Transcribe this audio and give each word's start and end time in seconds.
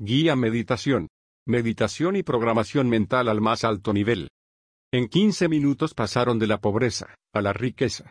Guía 0.00 0.34
Meditación. 0.34 1.06
Meditación 1.46 2.16
y 2.16 2.24
programación 2.24 2.88
mental 2.88 3.28
al 3.28 3.40
más 3.40 3.62
alto 3.62 3.92
nivel. 3.92 4.28
En 4.92 5.06
15 5.06 5.48
minutos 5.48 5.94
pasaron 5.94 6.40
de 6.40 6.48
la 6.48 6.58
pobreza 6.58 7.14
a 7.32 7.40
la 7.40 7.52
riqueza. 7.52 8.10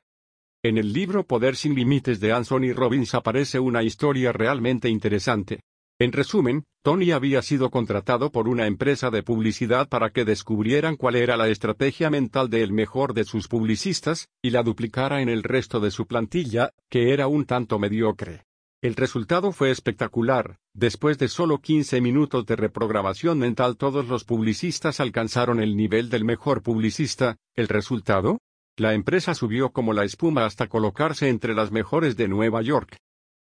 En 0.64 0.78
el 0.78 0.94
libro 0.94 1.28
Poder 1.28 1.58
sin 1.58 1.76
Límites 1.76 2.22
de 2.22 2.32
Anthony 2.32 2.72
Robbins 2.74 3.14
aparece 3.16 3.60
una 3.60 3.84
historia 3.84 4.32
realmente 4.32 4.88
interesante. 4.88 5.60
En 6.00 6.14
resumen, 6.14 6.64
Tony 6.86 7.12
había 7.12 7.42
sido 7.42 7.70
contratado 7.70 8.32
por 8.32 8.48
una 8.48 8.66
empresa 8.66 9.10
de 9.10 9.22
publicidad 9.22 9.90
para 9.90 10.12
que 10.12 10.24
descubrieran 10.24 10.96
cuál 10.96 11.18
era 11.18 11.36
la 11.36 11.50
estrategia 11.50 12.10
mental 12.10 12.50
del 12.50 12.72
mejor 12.72 13.14
de 13.14 13.26
sus 13.26 13.50
publicistas, 13.50 14.30
y 14.42 14.52
la 14.52 14.64
duplicara 14.64 15.22
en 15.22 15.28
el 15.28 15.44
resto 15.44 15.82
de 15.82 15.92
su 15.92 16.08
plantilla, 16.08 16.70
que 16.90 17.12
era 17.12 17.28
un 17.28 17.44
tanto 17.44 17.78
mediocre. 17.78 18.46
El 18.84 18.96
resultado 18.96 19.54
fue 19.54 19.72
espectacular. 19.72 20.58
Después 20.74 21.18
de 21.18 21.30
solo 21.30 21.60
15 21.60 22.02
minutos 22.02 22.46
de 22.46 22.58
reprogramación 22.58 23.40
mental 23.40 23.78
todos 23.78 24.10
los 24.10 24.26
publicistas 24.26 25.00
alcanzaron 25.00 25.62
el 25.62 25.78
nivel 25.78 26.10
del 26.10 26.26
mejor 26.26 26.62
publicista. 26.62 27.38
¿El 27.56 27.70
resultado? 27.70 28.40
La 28.76 28.94
empresa 28.94 29.36
subió 29.36 29.70
como 29.70 29.94
la 29.94 30.04
espuma 30.04 30.46
hasta 30.46 30.68
colocarse 30.68 31.30
entre 31.30 31.54
las 31.54 31.72
mejores 31.72 32.18
de 32.18 32.28
Nueva 32.28 32.62
York. 32.62 32.98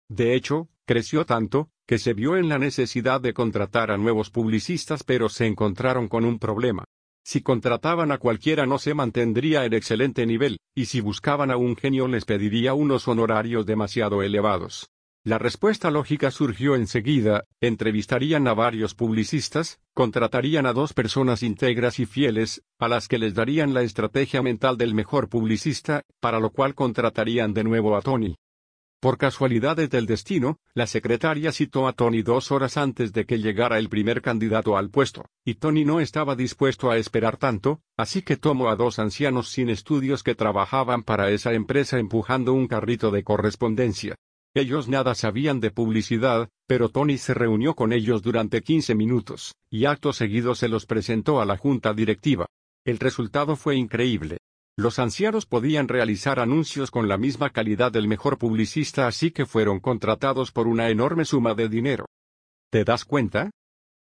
De 0.08 0.34
hecho, 0.34 0.68
creció 0.84 1.24
tanto, 1.24 1.70
que 1.86 2.00
se 2.00 2.12
vio 2.12 2.36
en 2.36 2.48
la 2.48 2.58
necesidad 2.58 3.20
de 3.20 3.32
contratar 3.32 3.92
a 3.92 3.98
nuevos 3.98 4.30
publicistas 4.30 5.04
pero 5.04 5.28
se 5.28 5.46
encontraron 5.46 6.08
con 6.08 6.24
un 6.24 6.40
problema. 6.40 6.82
Si 7.24 7.40
contrataban 7.40 8.10
a 8.10 8.18
cualquiera 8.18 8.66
no 8.66 8.78
se 8.78 8.94
mantendría 8.94 9.64
en 9.64 9.74
excelente 9.74 10.26
nivel, 10.26 10.58
y 10.74 10.86
si 10.86 11.00
buscaban 11.00 11.52
a 11.52 11.56
un 11.56 11.76
genio 11.76 12.08
les 12.08 12.24
pediría 12.24 12.74
unos 12.74 13.06
honorarios 13.06 13.64
demasiado 13.64 14.24
elevados. 14.24 14.88
La 15.22 15.36
respuesta 15.36 15.90
lógica 15.90 16.30
surgió 16.30 16.74
enseguida, 16.74 17.44
entrevistarían 17.60 18.48
a 18.48 18.54
varios 18.54 18.94
publicistas, 18.94 19.78
contratarían 19.92 20.64
a 20.64 20.72
dos 20.72 20.94
personas 20.94 21.42
íntegras 21.42 21.98
y 22.00 22.06
fieles, 22.06 22.62
a 22.78 22.88
las 22.88 23.06
que 23.06 23.18
les 23.18 23.34
darían 23.34 23.74
la 23.74 23.82
estrategia 23.82 24.40
mental 24.40 24.78
del 24.78 24.94
mejor 24.94 25.28
publicista, 25.28 26.04
para 26.20 26.40
lo 26.40 26.48
cual 26.52 26.74
contratarían 26.74 27.52
de 27.52 27.64
nuevo 27.64 27.98
a 27.98 28.00
Tony. 28.00 28.36
Por 28.98 29.18
casualidades 29.18 29.90
del 29.90 30.06
destino, 30.06 30.56
la 30.72 30.86
secretaria 30.86 31.52
citó 31.52 31.86
a 31.86 31.92
Tony 31.92 32.22
dos 32.22 32.50
horas 32.50 32.78
antes 32.78 33.12
de 33.12 33.26
que 33.26 33.40
llegara 33.40 33.78
el 33.78 33.90
primer 33.90 34.22
candidato 34.22 34.78
al 34.78 34.88
puesto, 34.88 35.26
y 35.44 35.56
Tony 35.56 35.84
no 35.84 36.00
estaba 36.00 36.34
dispuesto 36.34 36.90
a 36.90 36.96
esperar 36.96 37.36
tanto, 37.36 37.82
así 37.98 38.22
que 38.22 38.38
tomó 38.38 38.70
a 38.70 38.76
dos 38.76 38.98
ancianos 38.98 39.50
sin 39.50 39.68
estudios 39.68 40.22
que 40.22 40.34
trabajaban 40.34 41.02
para 41.02 41.30
esa 41.30 41.52
empresa 41.52 41.98
empujando 41.98 42.54
un 42.54 42.66
carrito 42.66 43.10
de 43.10 43.22
correspondencia. 43.22 44.16
Ellos 44.54 44.88
nada 44.88 45.14
sabían 45.14 45.60
de 45.60 45.70
publicidad, 45.70 46.48
pero 46.66 46.88
Tony 46.88 47.18
se 47.18 47.34
reunió 47.34 47.74
con 47.74 47.92
ellos 47.92 48.20
durante 48.22 48.62
15 48.62 48.96
minutos, 48.96 49.54
y 49.70 49.84
acto 49.84 50.12
seguido 50.12 50.56
se 50.56 50.68
los 50.68 50.86
presentó 50.86 51.40
a 51.40 51.44
la 51.44 51.56
junta 51.56 51.94
directiva. 51.94 52.46
El 52.84 52.98
resultado 52.98 53.54
fue 53.54 53.76
increíble. 53.76 54.38
Los 54.76 54.98
ancianos 54.98 55.46
podían 55.46 55.86
realizar 55.86 56.40
anuncios 56.40 56.90
con 56.90 57.06
la 57.06 57.16
misma 57.16 57.50
calidad 57.50 57.92
del 57.92 58.08
mejor 58.08 58.38
publicista 58.38 59.06
así 59.06 59.30
que 59.30 59.46
fueron 59.46 59.78
contratados 59.78 60.50
por 60.50 60.66
una 60.66 60.88
enorme 60.88 61.24
suma 61.24 61.54
de 61.54 61.68
dinero. 61.68 62.06
¿Te 62.72 62.84
das 62.84 63.04
cuenta? 63.04 63.50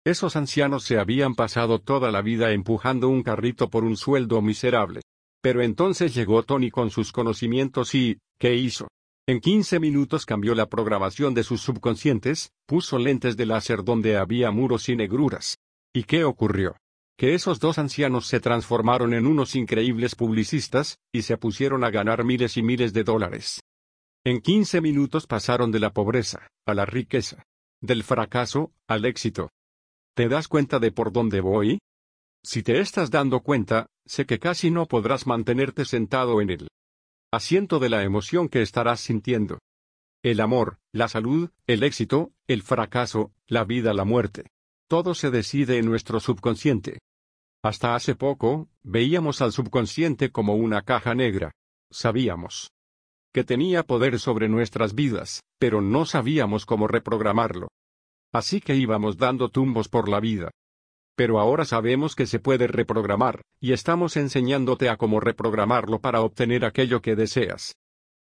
Esos 0.06 0.36
ancianos 0.36 0.84
se 0.84 0.98
habían 0.98 1.34
pasado 1.34 1.80
toda 1.80 2.10
la 2.10 2.22
vida 2.22 2.52
empujando 2.52 3.08
un 3.08 3.22
carrito 3.22 3.68
por 3.68 3.84
un 3.84 3.96
sueldo 3.96 4.40
miserable. 4.40 5.02
Pero 5.42 5.62
entonces 5.62 6.14
llegó 6.14 6.42
Tony 6.44 6.70
con 6.70 6.90
sus 6.90 7.12
conocimientos 7.12 7.94
y, 7.94 8.18
¿qué 8.38 8.54
hizo? 8.54 8.88
En 9.26 9.40
15 9.40 9.80
minutos 9.80 10.26
cambió 10.26 10.54
la 10.54 10.68
programación 10.68 11.34
de 11.34 11.44
sus 11.44 11.60
subconscientes, 11.60 12.52
puso 12.66 12.98
lentes 12.98 13.36
de 13.36 13.46
láser 13.46 13.84
donde 13.84 14.16
había 14.16 14.50
muros 14.50 14.88
y 14.88 14.96
negruras. 14.96 15.58
¿Y 15.92 16.04
qué 16.04 16.24
ocurrió? 16.24 16.76
Que 17.16 17.34
esos 17.34 17.60
dos 17.60 17.78
ancianos 17.78 18.26
se 18.26 18.40
transformaron 18.40 19.12
en 19.12 19.26
unos 19.26 19.54
increíbles 19.54 20.14
publicistas, 20.14 20.98
y 21.12 21.22
se 21.22 21.36
pusieron 21.36 21.84
a 21.84 21.90
ganar 21.90 22.24
miles 22.24 22.56
y 22.56 22.62
miles 22.62 22.92
de 22.92 23.04
dólares. 23.04 23.60
En 24.24 24.40
15 24.40 24.80
minutos 24.80 25.26
pasaron 25.26 25.70
de 25.70 25.80
la 25.80 25.92
pobreza, 25.92 26.48
a 26.66 26.74
la 26.74 26.86
riqueza. 26.86 27.44
Del 27.82 28.04
fracaso, 28.04 28.72
al 28.88 29.04
éxito. 29.04 29.50
¿Te 30.14 30.28
das 30.28 30.48
cuenta 30.48 30.78
de 30.78 30.92
por 30.92 31.12
dónde 31.12 31.40
voy? 31.40 31.78
Si 32.42 32.62
te 32.62 32.80
estás 32.80 33.10
dando 33.10 33.40
cuenta, 33.40 33.86
sé 34.06 34.26
que 34.26 34.38
casi 34.38 34.70
no 34.70 34.86
podrás 34.86 35.26
mantenerte 35.26 35.84
sentado 35.84 36.40
en 36.40 36.50
él 36.50 36.68
asiento 37.32 37.78
de 37.78 37.88
la 37.88 38.02
emoción 38.02 38.48
que 38.48 38.62
estarás 38.62 39.00
sintiendo. 39.00 39.58
El 40.22 40.40
amor, 40.40 40.78
la 40.92 41.08
salud, 41.08 41.50
el 41.66 41.82
éxito, 41.82 42.32
el 42.46 42.62
fracaso, 42.62 43.32
la 43.46 43.64
vida, 43.64 43.94
la 43.94 44.04
muerte. 44.04 44.50
Todo 44.88 45.14
se 45.14 45.30
decide 45.30 45.78
en 45.78 45.86
nuestro 45.86 46.18
subconsciente. 46.20 46.98
Hasta 47.62 47.94
hace 47.94 48.16
poco, 48.16 48.68
veíamos 48.82 49.40
al 49.42 49.52
subconsciente 49.52 50.30
como 50.30 50.54
una 50.54 50.82
caja 50.82 51.14
negra. 51.14 51.52
Sabíamos 51.90 52.70
que 53.32 53.44
tenía 53.44 53.84
poder 53.84 54.18
sobre 54.18 54.48
nuestras 54.48 54.94
vidas, 54.96 55.44
pero 55.60 55.80
no 55.80 56.04
sabíamos 56.04 56.66
cómo 56.66 56.88
reprogramarlo. 56.88 57.68
Así 58.32 58.60
que 58.60 58.74
íbamos 58.74 59.18
dando 59.18 59.50
tumbos 59.50 59.88
por 59.88 60.08
la 60.08 60.18
vida 60.18 60.50
pero 61.14 61.38
ahora 61.38 61.64
sabemos 61.64 62.14
que 62.14 62.26
se 62.26 62.38
puede 62.38 62.66
reprogramar, 62.66 63.42
y 63.60 63.72
estamos 63.72 64.16
enseñándote 64.16 64.88
a 64.88 64.96
cómo 64.96 65.20
reprogramarlo 65.20 66.00
para 66.00 66.22
obtener 66.22 66.64
aquello 66.64 67.02
que 67.02 67.16
deseas. 67.16 67.76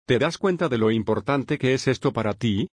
¿Te 0.06 0.17
das 0.17 0.38
cuenta 0.38 0.69
de 0.69 0.79
lo 0.79 0.89
importante 0.89 1.57
que 1.57 1.73
es 1.73 1.88
esto 1.88 2.12
para 2.13 2.34
ti? 2.34 2.68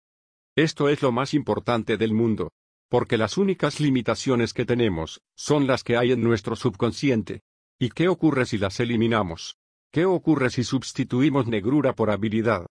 Esto 0.55 0.89
es 0.89 1.01
lo 1.01 1.11
más 1.11 1.33
importante 1.33 1.97
del 1.97 2.13
mundo. 2.13 2.51
Porque 2.89 3.17
las 3.17 3.37
únicas 3.37 3.79
limitaciones 3.79 4.53
que 4.53 4.65
tenemos, 4.65 5.21
son 5.35 5.65
las 5.65 5.83
que 5.83 5.97
hay 5.97 6.11
en 6.11 6.21
nuestro 6.21 6.55
subconsciente. 6.55 7.41
¿Y 7.79 7.89
qué 7.89 8.07
ocurre 8.07 8.45
si 8.45 8.59
las 8.59 8.79
eliminamos? 8.79 9.55
¿Qué 9.91 10.05
ocurre 10.05 10.51
si 10.51 10.63
sustituimos 10.63 11.47
negrura 11.47 11.93
por 11.93 12.11
habilidad? 12.11 12.67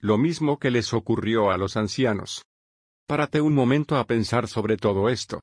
Lo 0.00 0.18
mismo 0.18 0.58
que 0.58 0.72
les 0.72 0.92
ocurrió 0.92 1.52
a 1.52 1.56
los 1.58 1.76
ancianos. 1.76 2.44
Párate 3.06 3.40
un 3.40 3.54
momento 3.54 3.96
a 3.96 4.04
pensar 4.04 4.48
sobre 4.48 4.76
todo 4.76 5.08
esto. 5.08 5.40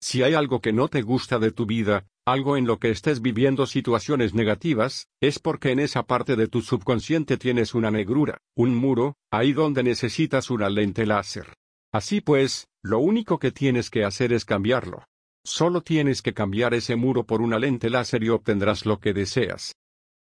Si 0.00 0.22
hay 0.22 0.34
algo 0.34 0.60
que 0.60 0.72
no 0.72 0.88
te 0.88 1.02
gusta 1.02 1.38
de 1.38 1.50
tu 1.50 1.66
vida, 1.66 2.06
algo 2.24 2.56
en 2.56 2.66
lo 2.66 2.78
que 2.78 2.90
estés 2.90 3.20
viviendo 3.20 3.66
situaciones 3.66 4.32
negativas, 4.32 5.08
es 5.20 5.38
porque 5.38 5.72
en 5.72 5.80
esa 5.80 6.04
parte 6.04 6.36
de 6.36 6.46
tu 6.46 6.62
subconsciente 6.62 7.36
tienes 7.36 7.74
una 7.74 7.90
negrura, 7.90 8.38
un 8.56 8.74
muro, 8.76 9.16
ahí 9.30 9.52
donde 9.52 9.82
necesitas 9.82 10.50
una 10.50 10.68
lente 10.68 11.04
láser. 11.04 11.54
Así 11.92 12.20
pues, 12.20 12.68
lo 12.82 12.98
único 13.00 13.38
que 13.38 13.50
tienes 13.50 13.90
que 13.90 14.04
hacer 14.04 14.32
es 14.32 14.44
cambiarlo. 14.44 15.04
Solo 15.44 15.80
tienes 15.80 16.22
que 16.22 16.34
cambiar 16.34 16.74
ese 16.74 16.94
muro 16.94 17.24
por 17.24 17.40
una 17.40 17.58
lente 17.58 17.90
láser 17.90 18.22
y 18.22 18.28
obtendrás 18.28 18.86
lo 18.86 19.00
que 19.00 19.14
deseas. 19.14 19.74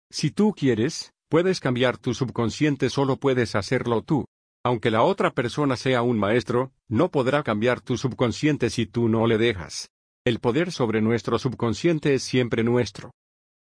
Si 0.09 0.31
tú 0.31 0.53
quieres, 0.53 1.13
puedes 1.29 1.59
cambiar 1.59 1.97
tu 1.97 2.13
subconsciente, 2.13 2.89
solo 2.89 3.17
puedes 3.17 3.55
hacerlo 3.55 4.01
tú. 4.01 4.25
Aunque 4.63 4.91
la 4.91 5.01
otra 5.03 5.31
persona 5.31 5.75
sea 5.75 6.03
un 6.03 6.19
maestro, 6.19 6.71
no 6.87 7.09
podrá 7.09 7.41
cambiar 7.41 7.81
tu 7.81 7.97
subconsciente 7.97 8.69
si 8.69 8.85
tú 8.85 9.09
no 9.09 9.25
le 9.25 9.37
dejas. 9.37 9.89
El 10.23 10.39
poder 10.39 10.71
sobre 10.71 11.01
nuestro 11.01 11.39
subconsciente 11.39 12.13
es 12.13 12.23
siempre 12.23 12.63
nuestro. 12.63 13.11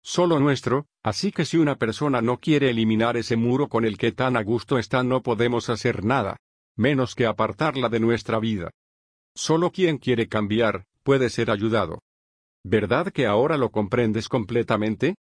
Solo 0.02 0.40
nuestro, 0.40 0.86
así 1.02 1.30
que 1.30 1.44
si 1.44 1.58
una 1.58 1.76
persona 1.76 2.22
no 2.22 2.38
quiere 2.38 2.70
eliminar 2.70 3.18
ese 3.18 3.36
muro 3.36 3.68
con 3.68 3.84
el 3.84 3.98
que 3.98 4.12
tan 4.12 4.36
a 4.36 4.42
gusto 4.42 4.78
está 4.78 5.02
no 5.02 5.22
podemos 5.22 5.68
hacer 5.68 6.04
nada, 6.04 6.38
menos 6.74 7.14
que 7.14 7.26
apartarla 7.26 7.90
de 7.90 8.00
nuestra 8.00 8.38
vida. 8.38 8.70
Solo 9.34 9.70
quien 9.70 9.98
quiere 9.98 10.26
cambiar, 10.28 10.84
puede 11.02 11.28
ser 11.28 11.50
ayudado. 11.50 12.00
¿Verdad 12.64 13.12
que 13.12 13.26
ahora 13.26 13.58
lo 13.58 13.70
comprendes 13.70 14.28
completamente? 14.28 15.16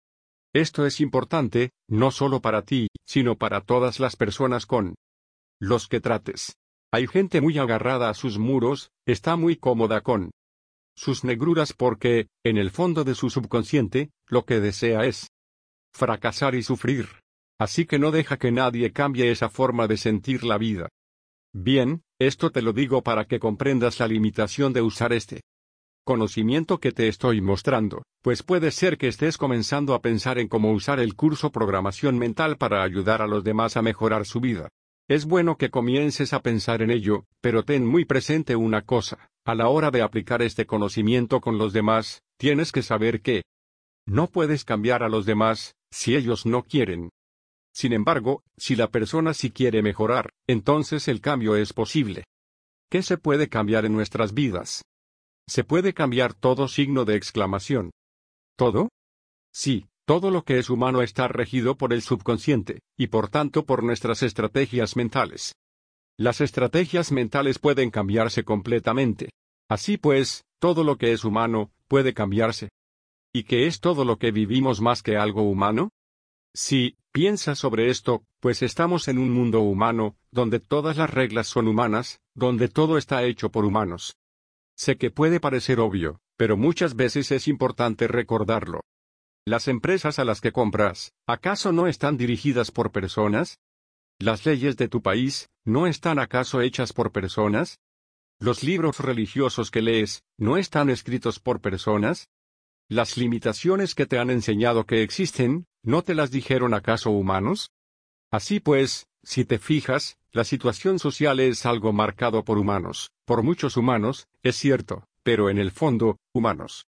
Esto 0.53 0.85
es 0.87 1.01
importante, 1.01 1.71
no 1.89 2.11
solo 2.11 2.41
para 2.41 2.63
ti, 2.63 2.89
sino 3.07 3.37
para 3.37 3.61
todas 3.61 4.01
las 4.01 4.17
personas 4.17 4.67
con 4.67 4.97
los 5.63 5.87
que 5.87 6.01
trates. 6.01 6.57
Hay 6.93 7.07
gente 7.07 7.41
muy 7.41 7.57
agarrada 7.57 8.11
a 8.11 8.15
sus 8.15 8.37
muros, 8.37 8.91
está 9.07 9.37
muy 9.37 9.55
cómoda 9.55 10.01
con 10.01 10.33
sus 10.97 11.23
negruras 11.23 11.73
porque, 11.73 12.27
en 12.45 12.59
el 12.59 12.73
fondo 12.73 13.05
de 13.05 13.15
su 13.15 13.31
subconsciente, 13.31 14.11
lo 14.27 14.45
que 14.45 14.59
desea 14.59 15.05
es 15.05 15.29
fracasar 15.95 16.57
y 16.57 16.65
sufrir. 16.65 17.07
Así 17.61 17.87
que 17.87 18.01
no 18.01 18.11
deja 18.11 18.39
que 18.39 18.51
nadie 18.51 18.93
cambie 18.93 19.31
esa 19.31 19.49
forma 19.49 19.87
de 19.87 19.99
sentir 19.99 20.43
la 20.43 20.59
vida. 20.59 20.89
Bien, 21.55 22.03
esto 22.21 22.51
te 22.51 22.61
lo 22.61 22.73
digo 22.73 23.03
para 23.03 23.27
que 23.27 23.39
comprendas 23.39 24.01
la 24.01 24.09
limitación 24.09 24.73
de 24.73 24.83
usar 24.83 25.13
este 25.13 25.43
conocimiento 26.05 26.81
que 26.81 26.91
te 26.91 27.07
estoy 27.07 27.41
mostrando, 27.41 28.03
pues 28.21 28.43
puede 28.43 28.73
ser 28.73 28.99
que 28.99 29.07
estés 29.07 29.39
comenzando 29.39 29.95
a 29.95 30.03
pensar 30.03 30.41
en 30.41 30.49
cómo 30.49 30.73
usar 30.73 30.99
el 30.99 31.15
curso 31.15 31.53
programación 31.53 32.19
mental 32.19 32.57
para 32.57 32.83
ayudar 32.83 33.23
a 33.23 33.29
los 33.29 33.45
demás 33.45 33.77
a 33.77 33.83
mejorar 33.83 34.27
su 34.27 34.41
vida. 34.41 34.69
Es 35.09 35.25
bueno 35.25 35.57
que 35.57 35.71
comiences 35.71 36.33
a 36.33 36.43
pensar 36.43 36.83
en 36.83 36.91
ello, 36.91 37.27
pero 37.41 37.65
ten 37.65 37.87
muy 37.87 38.05
presente 38.05 38.57
una 38.57 38.83
cosa, 38.83 39.31
a 39.45 39.55
la 39.55 39.69
hora 39.69 39.91
de 39.91 40.03
aplicar 40.03 40.43
este 40.43 40.67
conocimiento 40.67 41.41
con 41.41 41.59
los 41.59 41.73
demás, 41.73 42.23
tienes 42.39 42.71
que 42.73 42.83
saber 42.83 43.21
que 43.21 43.43
no 44.07 44.29
puedes 44.29 44.65
cambiar 44.65 45.03
a 45.03 45.09
los 45.09 45.27
demás, 45.27 45.75
si 45.91 46.15
ellos 46.15 46.47
no 46.47 46.63
quieren. 46.63 47.11
Sin 47.75 47.93
embargo, 47.93 48.43
si 48.57 48.77
la 48.77 48.89
persona 48.91 49.35
sí 49.35 49.51
quiere 49.51 49.83
mejorar, 49.83 50.31
entonces 50.47 51.09
el 51.09 51.21
cambio 51.21 51.57
es 51.57 51.73
posible. 51.73 52.25
¿Qué 52.91 53.03
se 53.03 53.17
puede 53.17 53.49
cambiar 53.49 53.85
en 53.85 53.95
nuestras 53.95 54.35
vidas? 54.35 54.83
Se 55.49 55.65
puede 55.65 55.95
cambiar 55.95 56.35
todo 56.35 56.69
signo 56.69 57.05
de 57.05 57.17
exclamación. 57.17 57.91
¿Todo? 58.57 58.89
Sí, 59.53 59.87
todo 60.05 60.31
lo 60.31 60.43
que 60.43 60.59
es 60.59 60.69
humano 60.71 61.03
está 61.03 61.29
regido 61.29 61.77
por 61.77 61.93
el 61.93 62.03
subconsciente, 62.03 62.81
y 62.99 63.07
por 63.07 63.29
tanto 63.29 63.65
por 63.65 63.85
nuestras 63.85 64.23
estrategias 64.23 64.97
mentales. 64.97 65.55
Las 66.19 66.41
estrategias 66.41 67.13
mentales 67.13 67.59
pueden 67.59 67.91
cambiarse 67.91 68.45
completamente. 68.45 69.31
Así 69.69 69.97
pues, 69.97 70.45
todo 70.59 70.85
lo 70.85 70.97
que 70.97 71.13
es 71.13 71.25
humano, 71.25 71.71
puede 71.89 72.15
cambiarse. 72.15 72.69
¿Y 73.33 73.45
qué 73.45 73.67
es 73.67 73.81
todo 73.81 74.05
lo 74.05 74.19
que 74.19 74.31
vivimos 74.31 74.81
más 74.81 75.03
que 75.03 75.17
algo 75.17 75.43
humano? 75.43 75.91
Sí, 76.55 76.97
piensa 77.13 77.55
sobre 77.55 77.89
esto, 77.89 78.25
pues 78.41 78.63
estamos 78.63 79.09
en 79.09 79.19
un 79.19 79.31
mundo 79.31 79.61
humano, 79.61 80.17
donde 80.31 80.61
todas 80.61 80.99
las 80.99 81.09
reglas 81.09 81.47
son 81.47 81.69
humanas, 81.69 82.21
donde 82.35 82.69
todo 82.69 82.99
está 82.99 83.25
hecho 83.25 83.51
por 83.51 83.65
humanos. 83.65 84.17
Sé 84.77 84.97
que 84.97 85.11
puede 85.11 85.41
parecer 85.41 85.81
obvio, 85.81 86.21
pero 86.37 86.57
muchas 86.57 86.95
veces 86.95 87.31
es 87.31 87.49
importante 87.49 88.07
recordarlo. 88.07 88.83
Las 89.45 89.67
empresas 89.67 90.21
a 90.21 90.25
las 90.25 90.41
que 90.41 90.53
compras, 90.53 91.15
¿acaso 91.27 91.73
no 91.73 91.89
están 91.89 92.17
dirigidas 92.17 92.71
por 92.71 92.93
personas? 92.93 93.59
¿Las 94.21 94.47
leyes 94.47 94.77
de 94.77 94.87
tu 94.87 95.03
país, 95.03 95.51
no 95.65 95.89
están 95.89 96.21
acaso 96.21 96.61
hechas 96.61 96.93
por 96.93 97.11
personas? 97.11 97.81
¿Los 98.39 98.63
libros 98.63 99.01
religiosos 99.01 99.73
que 99.73 99.83
lees, 99.83 100.23
no 100.39 100.59
están 100.59 100.91
escritos 100.91 101.41
por 101.41 101.61
personas? 101.61 102.29
¿Las 102.89 103.17
limitaciones 103.17 103.97
que 103.97 104.07
te 104.07 104.21
han 104.21 104.31
enseñado 104.31 104.87
que 104.87 105.03
existen, 105.03 105.67
no 105.83 106.03
te 106.03 106.15
las 106.15 106.31
dijeron 106.31 106.73
acaso 106.73 107.11
humanos? 107.11 107.73
Así 108.31 108.61
pues, 108.61 109.09
si 109.25 109.45
te 109.45 109.59
fijas, 109.59 110.19
la 110.31 110.45
situación 110.45 111.01
social 111.01 111.41
es 111.41 111.67
algo 111.67 111.93
marcado 111.93 112.45
por 112.45 112.59
humanos, 112.59 113.11
por 113.25 113.43
muchos 113.43 113.77
humanos, 113.77 114.29
es 114.45 114.55
cierto, 114.55 115.09
pero 115.25 115.51
en 115.51 115.59
el 115.59 115.73
fondo, 115.73 116.19
humanos. 116.33 116.87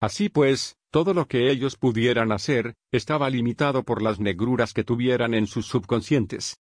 Así 0.00 0.28
pues, 0.28 0.76
todo 0.90 1.14
lo 1.14 1.26
que 1.26 1.50
ellos 1.50 1.76
pudieran 1.76 2.32
hacer, 2.32 2.74
estaba 2.92 3.30
limitado 3.30 3.82
por 3.82 4.02
las 4.02 4.20
negruras 4.20 4.72
que 4.72 4.84
tuvieran 4.84 5.34
en 5.34 5.46
sus 5.46 5.66
subconscientes. 5.66 6.58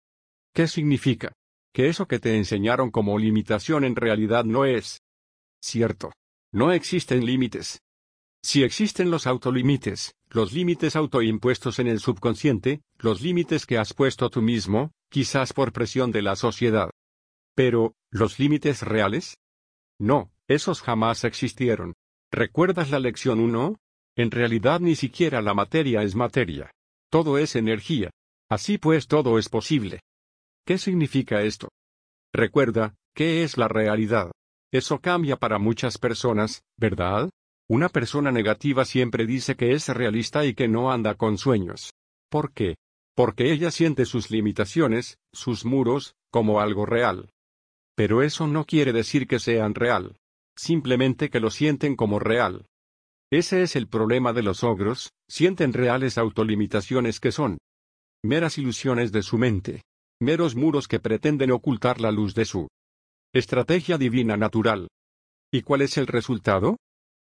¿Qué 0.54 0.66
significa? 0.66 1.32
Que 1.72 1.88
eso 1.88 2.06
que 2.06 2.18
te 2.18 2.36
enseñaron 2.36 2.90
como 2.90 3.18
limitación 3.18 3.84
en 3.84 3.94
realidad 3.96 4.44
no 4.44 4.64
es. 4.64 5.02
Cierto. 5.62 6.12
No 6.52 6.72
existen 6.72 7.24
límites. 7.24 7.80
Si 8.42 8.64
existen 8.64 9.10
los 9.10 9.26
autolímites, 9.26 10.14
los 10.30 10.52
límites 10.52 10.96
autoimpuestos 10.96 11.78
en 11.78 11.86
el 11.86 12.00
subconsciente, 12.00 12.80
los 12.98 13.20
límites 13.20 13.66
que 13.66 13.78
has 13.78 13.92
puesto 13.92 14.30
tú 14.30 14.42
mismo, 14.42 14.92
quizás 15.10 15.52
por 15.52 15.72
presión 15.72 16.10
de 16.10 16.22
la 16.22 16.36
sociedad. 16.36 16.90
Pero, 17.54 17.94
¿los 18.10 18.38
límites 18.38 18.82
reales? 18.82 19.36
No, 19.98 20.32
esos 20.48 20.80
jamás 20.80 21.24
existieron. 21.24 21.94
¿Recuerdas 22.32 22.90
la 22.90 23.00
lección 23.00 23.40
1? 23.40 23.76
En 24.16 24.30
realidad 24.30 24.78
ni 24.78 24.94
siquiera 24.94 25.42
la 25.42 25.52
materia 25.52 26.02
es 26.04 26.14
materia. 26.14 26.70
Todo 27.10 27.38
es 27.38 27.56
energía. 27.56 28.10
Así 28.48 28.78
pues 28.78 29.08
todo 29.08 29.36
es 29.38 29.48
posible. 29.48 30.00
¿Qué 30.64 30.78
significa 30.78 31.42
esto? 31.42 31.70
Recuerda, 32.32 32.94
¿qué 33.16 33.42
es 33.42 33.56
la 33.56 33.66
realidad? 33.66 34.30
Eso 34.72 35.00
cambia 35.00 35.36
para 35.36 35.58
muchas 35.58 35.98
personas, 35.98 36.62
¿verdad? 36.76 37.30
Una 37.68 37.88
persona 37.88 38.30
negativa 38.30 38.84
siempre 38.84 39.26
dice 39.26 39.56
que 39.56 39.72
es 39.72 39.88
realista 39.88 40.44
y 40.44 40.54
que 40.54 40.68
no 40.68 40.92
anda 40.92 41.16
con 41.16 41.36
sueños. 41.36 41.92
¿Por 42.28 42.52
qué? 42.52 42.76
Porque 43.16 43.50
ella 43.52 43.72
siente 43.72 44.04
sus 44.04 44.30
limitaciones, 44.30 45.18
sus 45.32 45.64
muros, 45.64 46.14
como 46.30 46.60
algo 46.60 46.86
real. 46.86 47.30
Pero 47.96 48.22
eso 48.22 48.46
no 48.46 48.64
quiere 48.66 48.92
decir 48.92 49.26
que 49.26 49.40
sean 49.40 49.74
real. 49.74 50.19
Simplemente 50.62 51.30
que 51.30 51.40
lo 51.40 51.48
sienten 51.50 51.96
como 51.96 52.18
real. 52.18 52.66
Ese 53.32 53.62
es 53.62 53.76
el 53.76 53.88
problema 53.88 54.34
de 54.34 54.42
los 54.42 54.62
ogros, 54.62 55.08
sienten 55.26 55.72
reales 55.72 56.18
autolimitaciones 56.18 57.18
que 57.18 57.32
son 57.32 57.56
meras 58.22 58.58
ilusiones 58.58 59.10
de 59.10 59.22
su 59.22 59.38
mente, 59.38 59.80
meros 60.20 60.56
muros 60.56 60.86
que 60.86 61.00
pretenden 61.00 61.50
ocultar 61.50 61.98
la 61.98 62.12
luz 62.12 62.34
de 62.34 62.44
su 62.44 62.68
estrategia 63.32 63.96
divina 63.96 64.36
natural. 64.36 64.88
¿Y 65.50 65.62
cuál 65.62 65.80
es 65.80 65.96
el 65.96 66.06
resultado? 66.06 66.76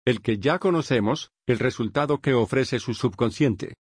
el 0.07 0.21
que 0.21 0.37
ya 0.37 0.59
conocemos, 0.59 1.31
el 1.47 1.57
resultado 1.57 2.19
que 2.19 2.35
ofrece 2.35 2.79
su 2.79 2.93
subconsciente. 2.93 3.73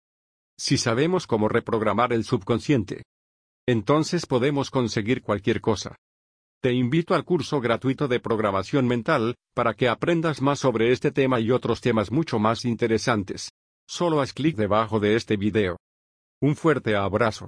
Si 0.59 0.79
sabemos 0.79 1.27
cómo 1.27 1.51
reprogramar 1.51 2.15
el 2.15 2.25
subconsciente, 2.25 3.03
entonces 3.69 4.25
podemos 4.25 4.71
conseguir 4.71 5.21
cualquier 5.21 5.61
cosa. 5.61 5.97
Te 6.65 6.73
invito 6.73 7.15
al 7.15 7.25
curso 7.27 7.61
gratuito 7.61 8.09
de 8.09 8.21
programación 8.21 8.87
mental, 8.87 9.35
para 9.55 9.75
que 9.75 9.87
aprendas 9.87 10.41
más 10.41 10.61
sobre 10.61 10.93
este 10.93 11.11
tema 11.11 11.39
y 11.39 11.51
otros 11.51 11.83
temas 11.83 12.11
mucho 12.11 12.39
más 12.39 12.65
interesantes. 12.65 13.51
Solo 13.87 14.23
haz 14.23 14.33
clic 14.33 14.57
debajo 14.57 14.99
de 14.99 15.15
este 15.15 15.37
video. 15.37 15.77
Un 16.41 16.57
fuerte 16.57 16.97
abrazo. 16.97 17.43